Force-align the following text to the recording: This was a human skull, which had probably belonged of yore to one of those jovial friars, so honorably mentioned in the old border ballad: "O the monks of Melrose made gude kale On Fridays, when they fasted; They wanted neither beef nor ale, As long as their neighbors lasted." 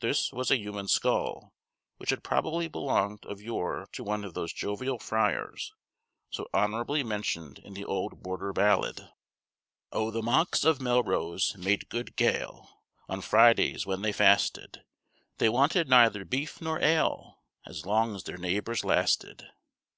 This 0.00 0.32
was 0.32 0.50
a 0.50 0.56
human 0.56 0.88
skull, 0.88 1.52
which 1.98 2.08
had 2.08 2.24
probably 2.24 2.66
belonged 2.66 3.26
of 3.26 3.42
yore 3.42 3.88
to 3.92 4.02
one 4.02 4.24
of 4.24 4.32
those 4.32 4.54
jovial 4.54 4.98
friars, 4.98 5.74
so 6.30 6.46
honorably 6.54 7.02
mentioned 7.02 7.58
in 7.58 7.74
the 7.74 7.84
old 7.84 8.22
border 8.22 8.54
ballad: 8.54 9.10
"O 9.92 10.10
the 10.10 10.22
monks 10.22 10.64
of 10.64 10.80
Melrose 10.80 11.54
made 11.58 11.90
gude 11.90 12.16
kale 12.16 12.80
On 13.06 13.20
Fridays, 13.20 13.84
when 13.84 14.00
they 14.00 14.12
fasted; 14.12 14.82
They 15.36 15.50
wanted 15.50 15.90
neither 15.90 16.24
beef 16.24 16.62
nor 16.62 16.80
ale, 16.80 17.42
As 17.66 17.84
long 17.84 18.16
as 18.16 18.24
their 18.24 18.38
neighbors 18.38 18.82
lasted." 18.82 19.46